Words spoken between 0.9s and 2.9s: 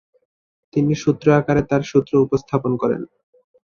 সূত্র আকারে তাঁর সূত্র উপস্থাপন